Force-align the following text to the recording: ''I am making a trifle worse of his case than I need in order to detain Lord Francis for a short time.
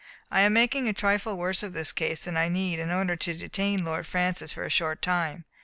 ''I 0.31 0.39
am 0.39 0.53
making 0.53 0.87
a 0.89 0.93
trifle 0.93 1.37
worse 1.37 1.61
of 1.61 1.75
his 1.75 1.91
case 1.91 2.25
than 2.25 2.35
I 2.35 2.49
need 2.49 2.79
in 2.79 2.89
order 2.89 3.15
to 3.17 3.35
detain 3.37 3.85
Lord 3.85 4.07
Francis 4.07 4.51
for 4.53 4.63
a 4.63 4.67
short 4.71 4.99
time. 5.03 5.45